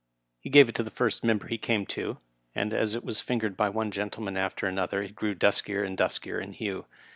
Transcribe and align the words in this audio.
He 0.39 0.49
gave 0.49 0.67
it 0.67 0.73
to 0.73 0.81
the 0.81 0.89
first 0.89 1.23
member 1.23 1.45
he 1.47 1.59
came 1.59 1.85
to, 1.85 2.17
and 2.55 2.73
as 2.73 2.95
it 2.95 3.03
was 3.03 3.21
fingered 3.21 3.55
by 3.55 3.69
one 3.69 3.91
gentleman 3.91 4.35
after 4.35 4.65
another 4.65 5.03
it 5.03 5.13
grew 5.13 5.35
dnskier 5.35 5.85
and 5.85 5.95
duskier 5.95 6.39
in 6.41 6.53
hue. 6.53 6.87